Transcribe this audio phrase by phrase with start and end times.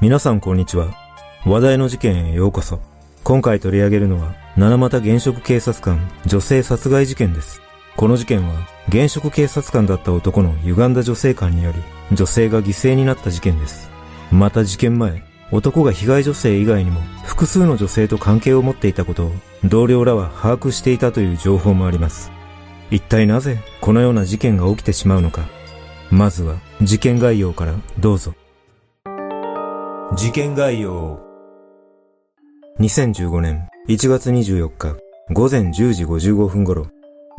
[0.00, 0.94] 皆さんこんにちは。
[1.44, 2.78] 話題の事件へようこそ。
[3.24, 7.60] 今回取り上げるのは、七俣現職警察官女性殺害事件です。
[7.96, 8.54] この事件は、
[8.88, 11.82] 現職警察官だった男の歪んだ女性感により、
[12.16, 13.90] 女性が犠牲になった事件です。
[14.30, 19.32] また事件前、男が被害女性以外にも複数の女性と関係を持っていたことを
[19.64, 22.30] 同僚らは把握していたという情報もあります。
[22.92, 25.48] 一体なぜこのような事件が起きてしまうのか。
[26.12, 28.34] まずは事件概要からどうぞ。
[30.16, 31.20] 事件概要
[32.80, 34.96] 2015年1月24日
[35.34, 36.86] 午前10時55分頃、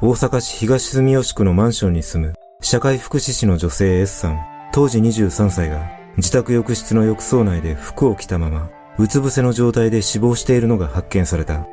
[0.01, 4.39] 大阪市東住吉区のマンションに住む社会福祉士の女性 S さん、
[4.71, 8.69] 当時23歳が自宅浴室の浴槽内で服を着たまま、
[8.99, 11.65] うつ伏せの状態で死亡しているのが発見された。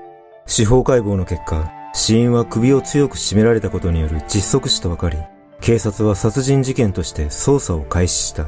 [0.46, 5.18] 司法解剖の結果、死因は首を強く絞められたことによる窒息死と分かり、
[5.60, 8.46] 警察は殺人事件として捜査を開始した。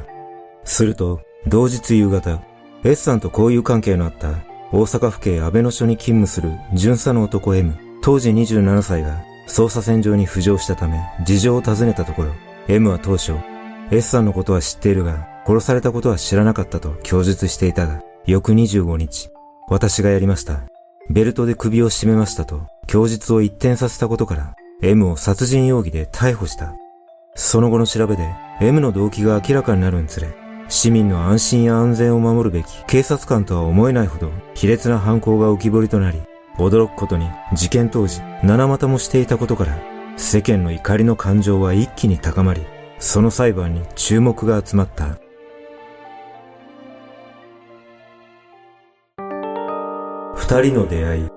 [0.63, 2.41] すると、同日夕方、
[2.83, 4.31] S さんと交友関係のあった
[4.71, 12.33] 大阪府警安倍野署に勤務する巡査の男 M、当時27歳が捜査線上に浮上したため事情を尋ねたところ、
[12.67, 13.33] M は当初、
[13.91, 19.31] S さんのことは知っているが、殺されたことは知らなかったと供述していたが、翌25日、
[19.67, 20.61] 私がやりました。
[21.09, 26.75] ベルトで首を絞めましたと、供述を一転させたことから、M を殺人容疑で逮捕した。
[27.33, 28.29] その後の調べで、
[28.61, 30.27] M の動機が明らかになるにつれ、
[30.69, 36.21] 市民の安心や安全を守るべき警察官とは思えないほど卑劣な犯行が浮き彫りとなり、
[36.57, 39.77] 驚くことに事件当時、七股もしていたことから、
[40.15, 42.61] 世間の怒りの感情は一気に高まり、
[42.99, 45.17] その裁判に注目が集まった。
[50.35, 51.27] 二人の出会い。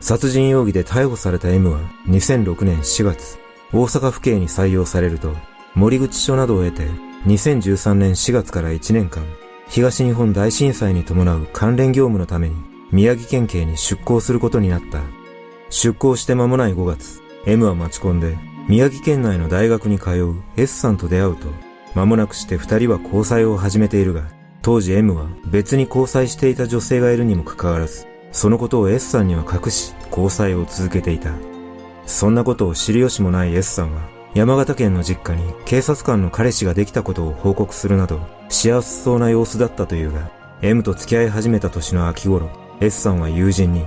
[0.00, 3.38] 殺人容疑で逮捕された M は2006年4月、
[3.72, 5.34] 大阪府警に採用されると、
[5.74, 6.88] 森口署などを得て
[7.26, 9.24] 2013年4月から1年間、
[9.68, 12.54] 東日本大震災に伴う関連業務のために
[12.92, 15.00] 宮城県警に出向することになった。
[15.68, 18.38] 出向して間もない5月、M は待ち込んで
[18.68, 21.48] 宮城県内の大学に通う S さんと出会うと、
[21.96, 24.22] 間もなくして二人は交際を始めているが、
[24.62, 31.32] 当時 M は別に交際していた女性がいるにもかかわらず、そのことを S さんには隠し、交際を続けていた。
[32.06, 38.20] そんなことを知る由もない S さんは、山形県の実家に警察官の彼氏ができたことを報告するなど
[38.50, 42.50] 幸せそうな様子だったというが M と付き合い始めた年の秋頃
[42.82, 43.86] S さんは友人に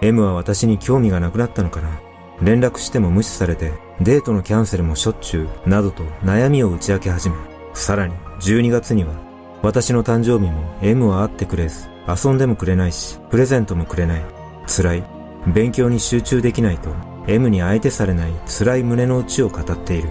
[0.00, 2.00] M は私に興味がなくなったのかな
[2.40, 7.36] 連絡しても無視されてデートのキャンセルもしょっちゅうなどと悩みを打ち明け始め
[7.74, 9.12] さらに12月には
[9.60, 14.22] 私の誕生日も M は会ってくれず遊んでもくれないしプレゼントもくれない。
[14.66, 15.04] 辛い。
[15.46, 16.90] 勉強に集中できないと
[17.30, 20.10] M に相手されない辛い胸の内を語っている。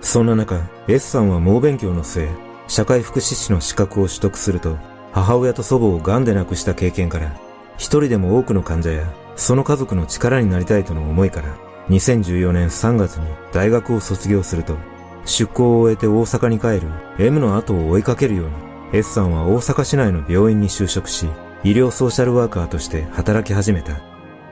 [0.00, 0.58] そんな中、
[0.88, 2.28] S さんは猛勉強の末、
[2.66, 4.78] 社会福祉士の資格を取得すると、
[5.12, 7.38] 母親と祖母を癌で亡くした経験から、
[7.76, 9.06] 一人でも多くの患者や、
[9.36, 11.54] その家族の力になりたいとの思いから、
[11.90, 14.76] 2014年3月に大学を卒業すると、
[15.26, 16.88] 出向を終えて大阪に帰る
[17.18, 18.52] M の後を追いかけるように、
[18.94, 21.26] S さんは大阪市内の病院に就職し、
[21.64, 24.00] 医療ソーシャルワーカーとして働き始めた。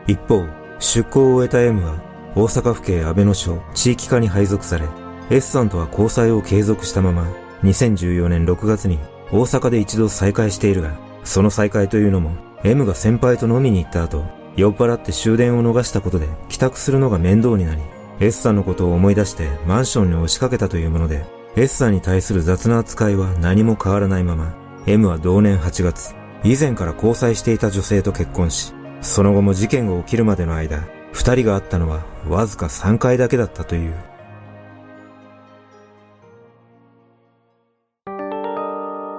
[0.07, 0.45] 一方、
[0.85, 1.95] 出向を終えた M は
[2.37, 4.87] 大阪府警安倍野署地域課に配属され、
[5.31, 7.27] S さんとは交際を継続したまま、
[7.63, 8.99] 2014年6月に
[9.33, 10.95] 大阪で一度再会しているが、
[11.25, 12.33] その再会というのも
[12.65, 14.25] M が先輩と飲みに行った後、
[14.57, 17.81] 酔っ払って終電を逃したことで帰宅するのが面倒になり、
[18.21, 21.25] S さんのことを思い出してマンションに押しかけたというもので、
[21.57, 24.55] S さんに対する雑な扱いは何も変わらないまま、
[24.87, 26.15] M は同年8月、
[26.45, 33.95] 以前から交際していた女性と結婚し、その後も事件が起きるまでの間、二人が会ったのはわずか3回だけだったという。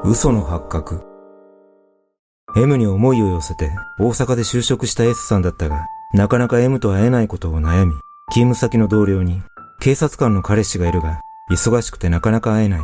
[0.03, 1.03] 嘘の発覚。
[2.57, 7.93] M に思いを寄せて大阪で就職した S さんだったが、なかなか M と会えないことを悩み、
[8.31, 9.43] 勤務先の同僚に、
[9.79, 11.21] 警察官の彼氏がいるが、
[11.51, 12.81] 忙しくてなかなか会えない。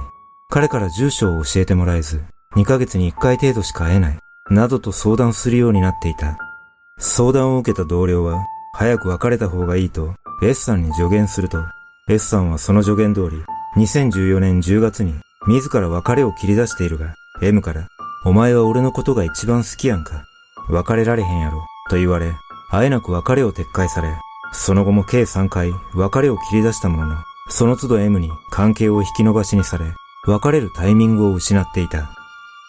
[0.51, 2.23] 彼から住所を教えてもらえず、
[2.55, 4.19] 2ヶ月に1回程度しか会えない。
[4.51, 6.50] などと相談するようになっていた。
[7.03, 10.13] 相談を受けた同僚は、早く別れた方がいいと
[10.43, 11.57] S さんに助言すると、
[12.07, 13.43] S さんはその助言通り、
[13.75, 15.15] 2014年10月に
[15.47, 17.87] 自ら別れを切り出しているが、M から、
[18.23, 20.25] お前は俺のことが一番好きやんか。
[20.69, 21.65] 別れられへんやろ。
[21.89, 22.33] と言われ、
[22.69, 24.15] あえなく別れを撤回され、
[24.53, 27.15] その後も計3回別れを切り出したものの、
[27.49, 29.85] その都度 M に関係を引き伸ばしにされ、
[30.27, 32.11] 別れるタイミングを失っていた。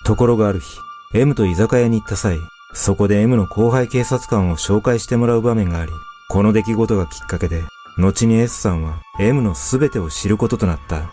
[0.07, 0.79] ところがある日、
[1.15, 2.39] M と居酒屋に行った際、
[2.73, 5.93] そこで M の後輩警察官を紹介してもらう場面があり、
[6.29, 7.65] この出来事がきっかけで、
[7.99, 11.13] 後に S さんは M の全てを知ることとなった。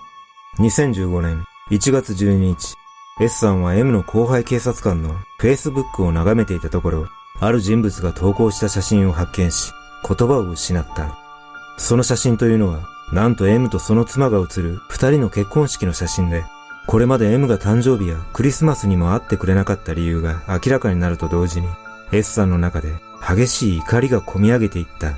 [0.60, 2.76] 2015年1月12日、
[3.20, 7.08] S さんは M の後輩警察官の Facebook を眺めていたところ、
[7.42, 9.72] ある人物が投稿した写真を発見し、
[10.08, 11.18] 言葉を失った。
[11.78, 16.46] その写真というのは、なんと M とその妻が写る二人の結婚式の写真で、
[16.89, 21.68] これまで M が誕生日やクリスマスにも会ってくれなかった理由が明らかになると同時に、
[22.12, 25.13] S さんの中で激しい怒りが込み上げていった。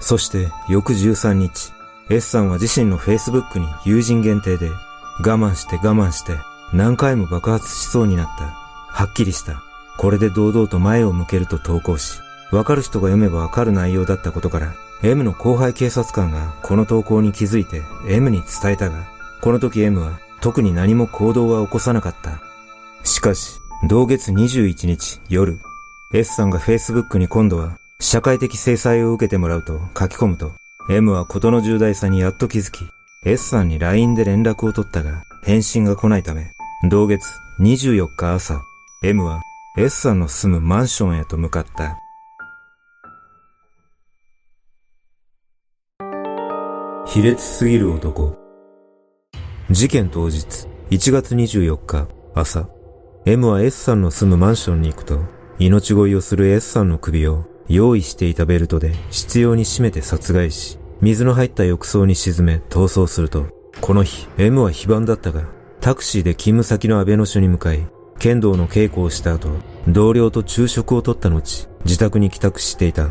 [0.00, 1.74] そして翌13日、
[2.08, 6.38] S さんは自身の Facebook に友人限定で、我慢して我慢して
[6.72, 8.44] 何回も爆発しそうになった。
[8.44, 9.62] はっきりした。
[9.98, 12.18] これで堂々と前を向けると投稿し、
[12.50, 14.72] わかる人が読めばわかる内容だったことから、
[15.02, 19.04] M の後輩警察官がこの投稿に気づいて M に伝えたが、
[19.42, 22.42] この時 M は特に何も行動は起こさなかった。
[23.02, 23.58] しかし、
[23.88, 25.58] 同月21日夜、
[26.12, 30.52] S さんが Facebook に今度は社会的制裁を受けてもらうと書き込むと、
[30.90, 32.80] M は事の重大さにやっと気づき、
[33.24, 36.50] S さんに LINE で連絡を取ったが、返信が来ないため、
[36.90, 37.24] 同月
[37.58, 38.60] 24日朝、
[39.02, 39.40] M は
[39.78, 41.96] S さんの住むマンションへと向かった。
[47.06, 48.43] 卑劣すぎる男。
[49.74, 52.68] 事件当日、1月24日、朝、
[53.26, 55.18] M は S さんの住むマンションに行くと、
[55.58, 63.48] 命乞いをする S さんの首を用意していたベルトで執拗に締めて殺害し、水の入った浴槽に沈め逃走すると、
[63.80, 65.42] この日、M は非番だったが、
[65.80, 67.84] タクシーで勤務先の安倍野署に向かい、
[68.20, 69.48] 剣道の稽古をした後、
[69.88, 73.08] 同僚と昼食をとった後、自宅に帰宅していた。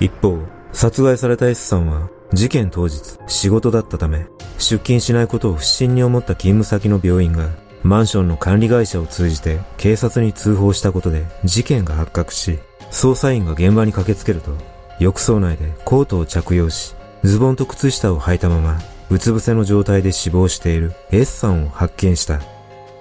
[0.00, 0.38] 一方、
[0.72, 4.26] 殺害された S さんは、事件当日、仕事だったため、
[4.58, 7.48] 出勤しないことを不審に思った勤務先の病院が、
[7.82, 12.58] マンションの管理会社を通じて警察に通報したことで事件が発覚し、
[12.90, 14.52] 捜査員が現場に駆けつけると、
[15.00, 16.94] 浴槽内でコートを着用し、
[17.24, 18.78] ズボンと靴下を履いたまま、
[19.10, 22.40] うつ伏せの状態で死亡している S さんを発見した。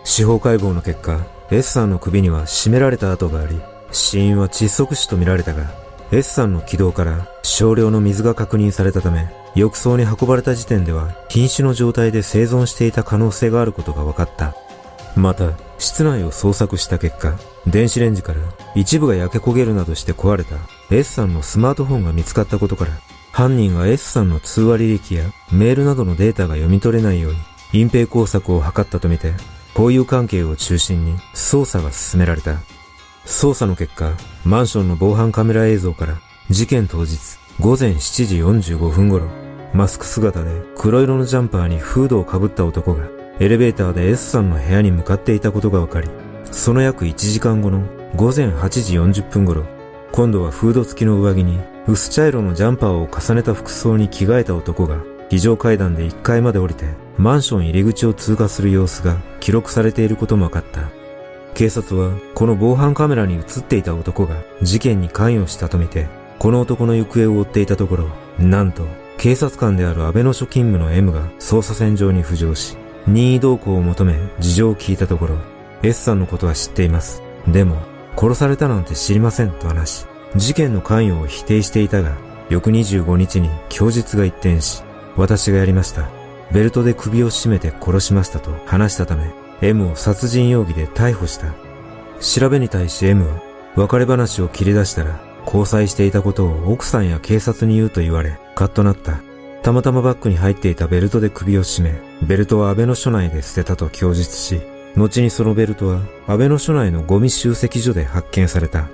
[0.03, 1.19] 司法解剖の結果、
[1.51, 3.59] S さんの首には絞められた跡があり、
[3.91, 5.71] 死因は窒息死とみられたが、
[6.11, 14.55] S さんの気道から少量の水が確認されたため、浴槽に運ばれた時点では瀕死の状態で生存していた可能性があることが分かった。
[15.15, 17.37] また、室内を捜索した結果、
[17.67, 18.39] 電子レンジから
[18.73, 20.55] 一部が焼け焦げるなどして壊れた
[20.89, 22.91] S さんのスマートフォンが見つかったことから、
[23.31, 27.39] 犯人が S さんの通話履歴やメールなどのデータが読み取れないように
[27.73, 29.33] 隠蔽工作を図ったとみて、
[29.75, 32.55] 交友関係を中心に捜査が進められた。
[33.25, 34.11] 捜査の結果、
[34.43, 38.37] マンションの防犯カメラ映像から事件当日午前7時
[38.73, 39.27] 45分頃、
[39.73, 43.07] マスク姿で黒色のジャンパーにフードをかぶった男が
[43.39, 46.09] エレベーターで S さんの部屋に向かっていたことが分かり、
[46.51, 47.83] その約1時間後の
[48.15, 49.65] 午前8時40分頃、
[50.11, 54.97] 今度はフード付きの上着に薄茶色のジャンパーを重ねた服装に着替えた男が
[55.29, 56.85] 非常階段で1階まで降りて
[57.17, 60.98] マンション入り口を通過する様子が記録されていることも分かった。
[61.53, 66.07] 警察はこの防犯カメラに映っていた男が事件に関与したとみて
[66.39, 68.87] この男の行方を追っていたところ、なんと
[69.17, 72.77] 警察官である安倍の署勤務の M が捜査線上に浮上し、
[73.07, 75.37] 任意同行を求め事情を聞いたところ、
[75.83, 77.21] S さんのことは知っています。
[77.45, 77.75] でも、
[78.17, 80.05] 殺されたなんて知りませんと話し、
[80.37, 82.15] 事件の関与を否定していたが、
[82.49, 84.81] 翌25日に供述が一転し、
[85.17, 86.09] 私がやりました。
[86.53, 89.29] ベルトで首を絞めて殺しましたと話したため、
[89.61, 91.53] M を殺人容疑で逮捕した。
[92.21, 93.41] 調べに対し M は、
[93.75, 99.21] 別れ話を切り出したら、交際していたことを奥さんや警察に言うと言われ、カッとなった。
[99.61, 104.61] たまたまバッグに入っていたベルトで首を絞め、ベルトは安倍の署内で捨てたと供述し、
[104.95, 108.87] 後にそのベルトは安倍の署内のゴミ集積所で発見された。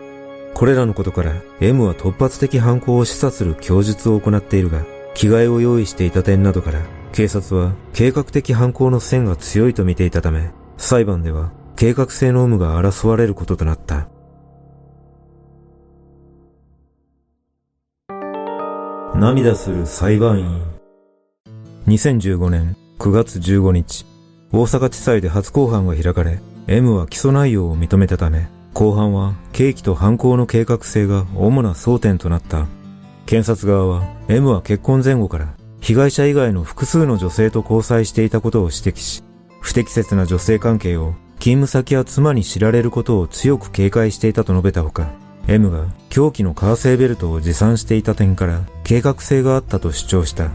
[0.53, 6.79] これらのことから M は突発的犯行を示唆する供述を行っているが、着替えを用意していた点などから
[7.15, 14.09] 警察は計画的犯行の線が強いと見ていたため、裁判では計画性の有無が争われることとなった。
[19.15, 20.61] 涙する裁判員。
[21.87, 24.05] 2015年9月15日、
[24.51, 32.67] 大阪地裁で初公判が開かれ、M は起訴内容を認めたため、後半は刑期と犯行の計画性が主な争点となった。
[33.25, 39.21] 検察側は M は結婚前後から被害者以外の複数の女性と交際していたことを指摘し、
[39.59, 45.11] 不適切な女性関係を勤務先や妻に知られることを強く警戒していたと述べたほか、
[45.47, 50.49] M が凶器の革製ベルトを持参していた点から計画性があったと主張した。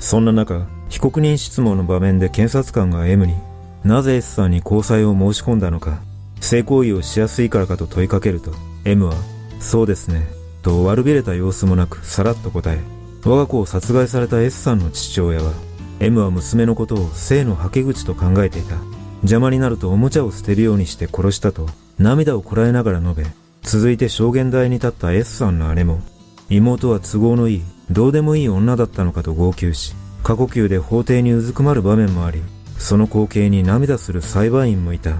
[0.00, 3.36] そんな中、被告人質問の場面で検察官が M に
[3.84, 6.00] なぜ S さんに交際を申し込んだのか、
[6.40, 8.50] 性行為をしやすいからかと問いかけると、
[8.84, 9.14] M は、
[9.60, 10.26] そうですね、
[10.62, 12.95] と悪びれた様子もなくさらっと答え、
[13.26, 15.52] 我が子を殺害された S さんの父親は、
[15.98, 18.76] M は娘のことを性のはけ口と考えていた。
[19.22, 21.66] 邪魔になるとおもちゃを捨てるようにして殺したと、
[21.98, 23.26] 涙をこらえながら述べ、
[23.62, 26.02] 続いて証言台に立った S さんの姉も、
[26.48, 32.40] 妹は都合のいい、どうでもいい女だったのかと号泣し、過呼吸で法廷にうずくまる場面もあり、
[32.78, 35.16] その光景に涙する裁判員もいた。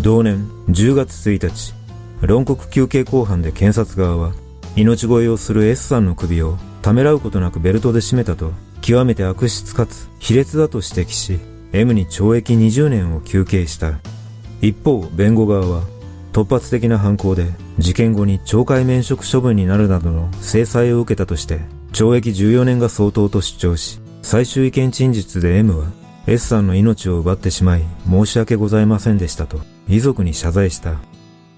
[0.00, 1.72] 同年10月1日、
[2.20, 4.32] 論告休憩公判で検察側は、
[4.74, 11.38] 命乞いをする S さんの首をためらうことなくベルトで締めたと、極めて悪質かつ卑劣だと指摘し、
[11.72, 13.98] M に懲役20年を求刑した。
[14.60, 15.98] 一方、弁護側は、
[16.32, 17.46] 突発的な犯行で
[17.78, 21.60] 事件後に懲戒免職処分になるなどの制裁を受けたとして
[21.92, 25.86] 懲役14年が相当と主張し最終意見陳述で M は
[26.26, 31.00] S さんの命を奪ってしまい申し訳ございませんでしたと遺族に謝罪した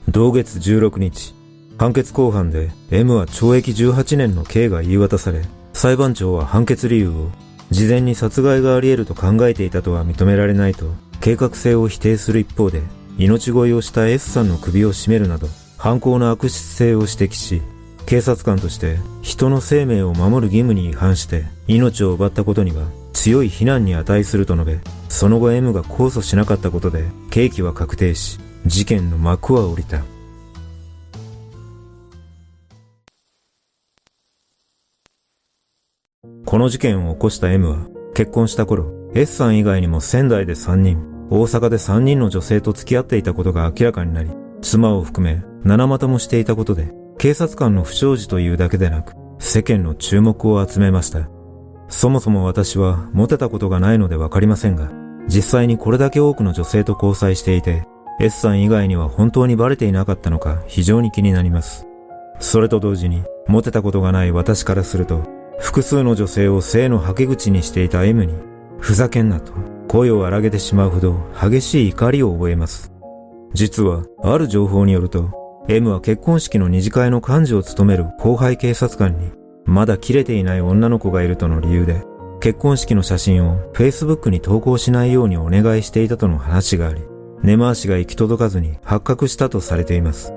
[0.08, 1.34] 同月16日
[1.80, 7.30] 判決公判で M は懲役18年の刑が言い渡され裁判長は判決理由を
[7.70, 10.90] 事前に殺害があり得ると考えていたとは認められないと
[11.22, 12.82] 計画性を否定する一方で
[13.16, 15.46] 命乞いをした S さんの首を絞めるなど、
[15.78, 17.62] 犯行の悪質性を指摘し、
[18.04, 30.02] 警察官として人の生命を守る義務に違反して命を奪ったことには強い非難に値すると述べ、その後 M が控訴しなかったことで刑期は確定し、事件の幕は降りた。
[36.50, 44.30] この事件を起こした M は結婚した頃、S さん以外にも仙台で3人、大阪で3人の女性と付き合っていたことが明らかになり、
[44.60, 51.30] 妻を含め七股もしていたことで、警察官の不祥事というだけでなく、世間の注目を集めました。
[51.86, 54.90] そもそも私はモテたことがないのでわかりませんが、
[55.28, 57.84] 実際にこれだけ多くの女性と交際していて、
[58.18, 61.86] S さん以外には本当にバレていなかったのか非常に気になります。
[62.40, 68.34] それと同時に、モテたことがない私からすると、複数の女性を性の吐け口にしていた M に、
[68.78, 69.52] ふざけんなと
[69.88, 72.92] 声を荒げてしまうほど激しい怒りを覚えます。
[73.52, 75.30] 実は、ある情報によると、
[75.68, 79.30] M は結婚式の二次会の幹事を務める後輩警察官に、
[79.64, 82.04] まだ切れていない女の子がいるとの理由で、
[82.40, 87.02] 結婚式の写真を Facebook に投稿しないようにお願いしていたとの話があり、
[87.42, 90.32] 根回しが行き届かずに発覚したとされています。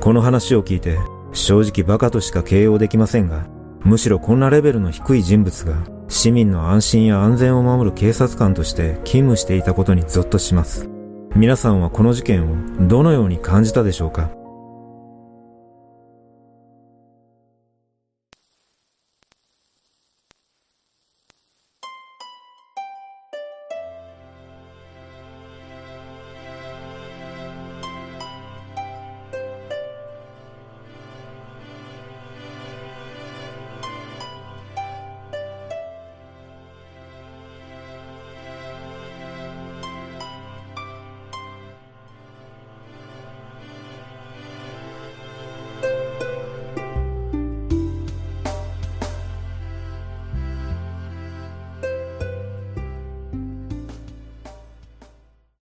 [0.00, 0.98] この話を聞いて、
[1.32, 3.46] 正直バカとしか形容できませんが、
[3.90, 5.74] むしろこんなレベルの低い人物が
[6.06, 10.88] 市民の安心や安全を守る警察官として勤務していたことにゾッとします。
[11.34, 14.30] 皆さんはこの事件をどのように感じたでしょうか？